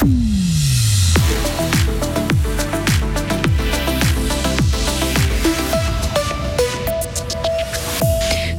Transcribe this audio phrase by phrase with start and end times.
[0.00, 0.47] Mm.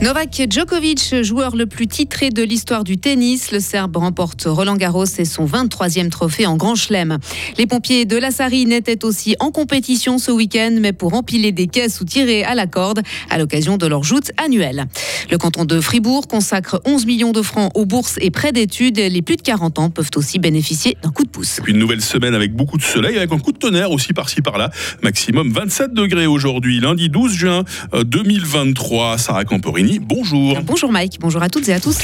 [0.02, 5.04] Novak Djokovic, joueur le plus titré de l'histoire du tennis, le Serbe remporte Roland Garros
[5.04, 7.18] et son 23e trophée en Grand Chelem.
[7.58, 11.68] Les pompiers de la Sarine étaient aussi en compétition ce week-end, mais pour empiler des
[11.68, 14.86] caisses ou tirer à la corde à l'occasion de leur joute annuelle.
[15.30, 19.00] Le canton de Fribourg consacre 11 millions de francs aux bourses et prêts d'études.
[19.00, 21.60] Les plus de 40 ans peuvent aussi bénéficier d'un coup de pouce.
[21.68, 24.70] une nouvelle semaine avec beaucoup de soleil, avec un coup de tonnerre aussi par-ci par-là.
[25.04, 29.18] Maximum 27 degrés aujourd'hui, lundi 12 juin 2023.
[29.18, 30.60] Sarah Camporini bonjour.
[30.62, 31.98] Bonjour Mike, bonjour à toutes et à tous.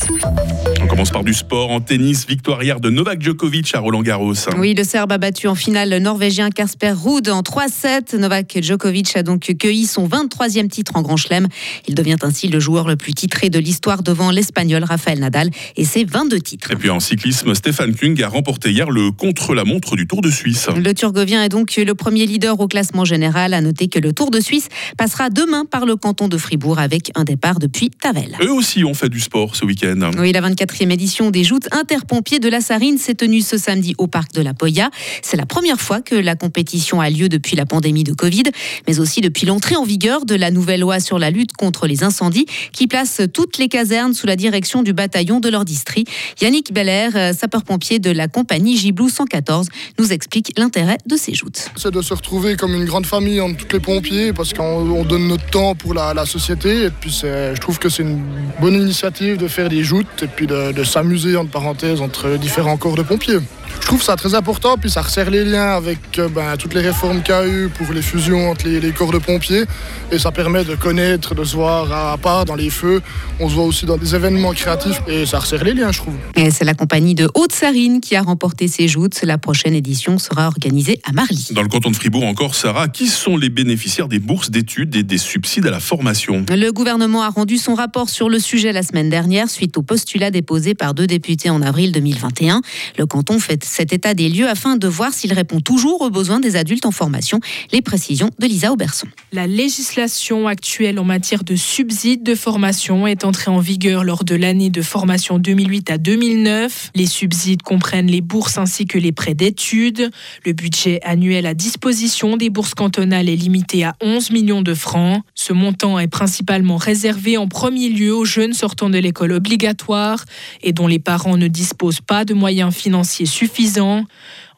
[0.81, 4.33] On commence par du sport en tennis, victoire hier de Novak Djokovic à Roland Garros.
[4.57, 8.17] Oui, le Serbe a battu en finale le Norvégien Kasper Ruud en 3-7.
[8.17, 11.47] Novak Djokovic a donc cueilli son 23e titre en Grand Chelem.
[11.87, 15.85] Il devient ainsi le joueur le plus titré de l'histoire devant l'Espagnol Rafael Nadal et
[15.85, 16.71] ses 22 titres.
[16.71, 20.67] Et puis en cyclisme, Stéphane Kung a remporté hier le contre-la-montre du Tour de Suisse.
[20.75, 23.53] Le Turgovien est donc le premier leader au classement général.
[23.53, 27.11] À noter que le Tour de Suisse passera demain par le canton de Fribourg avec
[27.15, 28.37] un départ de Tavel.
[28.41, 30.11] Eux aussi ont fait du sport ce week-end.
[30.17, 34.07] Oui, la 24e édition des joutes interpompiers de la Sarine s'est tenue ce samedi au
[34.07, 34.89] parc de la Poya.
[35.21, 38.43] C'est la première fois que la compétition a lieu depuis la pandémie de Covid,
[38.87, 42.03] mais aussi depuis l'entrée en vigueur de la nouvelle loi sur la lutte contre les
[42.03, 46.09] incendies qui place toutes les casernes sous la direction du bataillon de leur district.
[46.41, 49.67] Yannick Beller, euh, sapeur-pompier de la compagnie Giblou 114,
[49.99, 51.69] nous explique l'intérêt de ces joutes.
[51.75, 55.27] C'est de se retrouver comme une grande famille entre tous les pompiers parce qu'on donne
[55.27, 58.21] notre temps pour la, la société et puis je trouve que c'est une
[58.61, 62.77] bonne initiative de faire des joutes et puis de, de s'amuser entre parenthèses entre différents
[62.77, 63.39] corps de pompiers
[63.85, 66.81] je trouve ça très important, puis ça resserre les liens avec euh, ben, toutes les
[66.81, 69.63] réformes qu'il y a eu pour les fusions entre les, corps de pompiers,
[70.11, 73.01] et ça permet de connaître, de se voir à, part dans les feux.
[73.39, 76.15] On se voit aussi dans des événements créatifs, et ça resserre les liens, je trouve.
[76.35, 79.21] Et c'est la compagnie de Haute-Sarine qui a remporté ces joutes.
[79.23, 81.49] La prochaine édition sera organisée à Marly.
[81.51, 85.03] Dans le canton de Fribourg encore, Sarah, qui sont les bénéficiaires des bourses d'études et
[85.03, 86.45] des subsides à la formation?
[86.49, 90.31] Le gouvernement a rendu son rapport sur le sujet la semaine dernière, suite au postulat
[90.31, 92.61] déposé par deux députés en avril 2021.
[92.97, 96.39] Le canton fait cet état des lieux afin de voir s'il répond toujours aux besoins
[96.39, 97.39] des adultes en formation.
[97.71, 99.07] Les précisions de Lisa Auberson.
[99.31, 104.35] La législation actuelle en matière de subsides de formation est entrée en vigueur lors de
[104.35, 106.91] l'année de formation 2008 à 2009.
[106.95, 110.11] Les subsides comprennent les bourses ainsi que les prêts d'études.
[110.45, 115.21] Le budget annuel à disposition des bourses cantonales est limité à 11 millions de francs.
[115.33, 120.25] Ce montant est principalement réservé en premier lieu aux jeunes sortant de l'école obligatoire
[120.61, 124.07] et dont les parents ne disposent pas de moyens financiers suffisants suffisant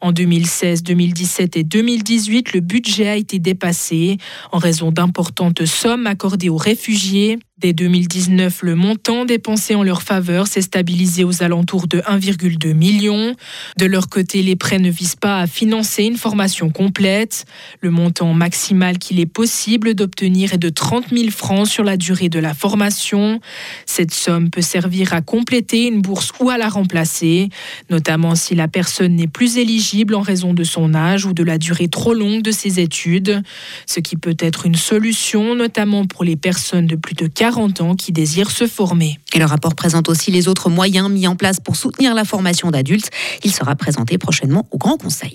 [0.00, 4.18] en 2016, 2017 et 2018, le budget a été dépassé
[4.52, 7.38] en raison d'importantes sommes accordées aux réfugiés.
[7.58, 13.34] Dès 2019, le montant dépensé en leur faveur s'est stabilisé aux alentours de 1,2 million.
[13.76, 17.46] De leur côté, les prêts ne visent pas à financer une formation complète.
[17.80, 22.28] Le montant maximal qu'il est possible d'obtenir est de 30 000 francs sur la durée
[22.28, 23.40] de la formation.
[23.86, 27.48] Cette somme peut servir à compléter une bourse ou à la remplacer,
[27.90, 31.58] notamment si la personne n'est plus éligible en raison de son âge ou de la
[31.58, 33.42] durée trop longue de ses études,
[33.86, 37.80] ce qui peut être une solution, notamment pour les personnes de plus de 40 40
[37.80, 39.18] ans qui désirent se former.
[39.32, 42.70] Et le rapport présente aussi les autres moyens mis en place pour soutenir la formation
[42.70, 43.10] d'adultes.
[43.42, 45.32] Il sera présenté prochainement au Grand Conseil.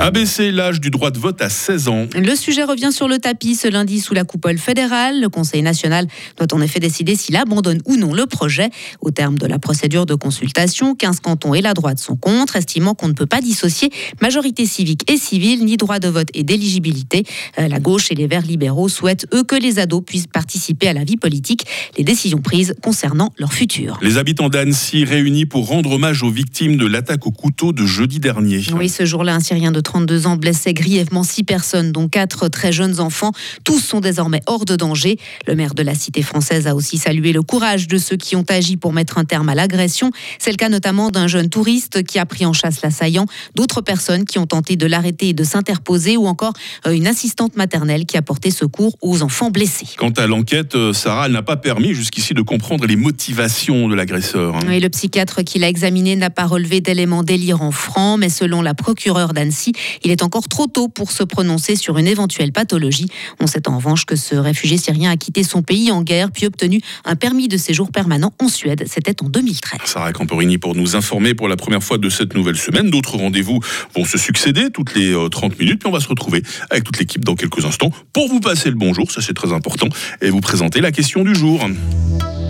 [0.00, 2.06] Abaisser l'âge du droit de vote à 16 ans.
[2.14, 5.20] Le sujet revient sur le tapis ce lundi sous la coupole fédérale.
[5.20, 6.06] Le Conseil national
[6.38, 8.70] doit en effet décider s'il abandonne ou non le projet.
[9.02, 12.94] Au terme de la procédure de consultation, 15 cantons et la droite sont contre, estimant
[12.94, 13.90] qu'on ne peut pas dissocier
[14.22, 17.24] majorité civique et civile, ni droit de vote et d'éligibilité.
[17.58, 20.94] Euh, la gauche et les Verts libéraux souhaitent, eux, que les ados puissent participer à
[20.94, 21.66] la vie politique,
[21.98, 23.98] les décisions prises concernant leur futur.
[24.00, 28.18] Les habitants d'Annecy réunis pour rendre hommage aux victimes de l'attaque au couteau de jeudi
[28.18, 28.62] dernier.
[28.74, 32.70] Oui, ce jour-là, un Syrien de 32 ans blessait grièvement six personnes, dont quatre très
[32.70, 33.32] jeunes enfants.
[33.64, 35.18] Tous sont désormais hors de danger.
[35.48, 38.44] Le maire de la cité française a aussi salué le courage de ceux qui ont
[38.48, 40.12] agi pour mettre un terme à l'agression.
[40.38, 44.26] C'est le cas notamment d'un jeune touriste qui a pris en chasse l'assaillant, d'autres personnes
[44.26, 46.52] qui ont tenté de l'arrêter et de s'interposer, ou encore
[46.86, 49.88] euh, une assistante maternelle qui a porté secours aux enfants blessés.
[49.98, 54.54] Quant à l'enquête, euh, Sarah n'a pas permis jusqu'ici de comprendre les motivations de l'agresseur.
[54.54, 54.78] Hein.
[54.78, 59.32] le psychiatre qui l'a examiné n'a pas relevé d'éléments délirants francs, mais selon la procureure
[59.32, 59.69] d'Annecy,
[60.04, 63.06] il est encore trop tôt pour se prononcer sur une éventuelle pathologie.
[63.40, 66.46] On sait en revanche que ce réfugié syrien a quitté son pays en guerre puis
[66.46, 68.84] obtenu un permis de séjour permanent en Suède.
[68.86, 69.80] C'était en 2013.
[69.84, 72.90] Sarah Camporini pour nous informer pour la première fois de cette nouvelle semaine.
[72.90, 73.60] D'autres rendez-vous
[73.94, 75.80] vont se succéder toutes les 30 euh, minutes.
[75.80, 78.76] Puis on va se retrouver avec toute l'équipe dans quelques instants pour vous passer le
[78.76, 79.88] bonjour, ça c'est très important,
[80.20, 81.66] et vous présenter la question du jour.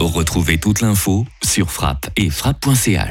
[0.00, 3.08] Retrouvez toute l'info sur frappe et frappe.ch.